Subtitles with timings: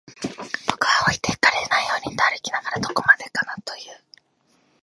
[0.65, 3.99] 僕は置いてかれないように歩きながら、どこまでかなと言う